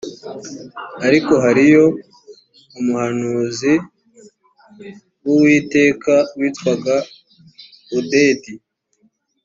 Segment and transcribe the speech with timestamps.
[1.07, 1.85] ariko hariyo
[2.79, 3.73] umuhanuzi
[5.25, 6.95] w’ uwiteka witwaga
[7.97, 8.53] odedi